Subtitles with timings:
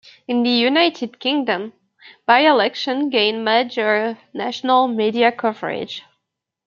[0.27, 1.73] In the United Kingdom,
[2.25, 6.01] by-elections gain major national media coverage.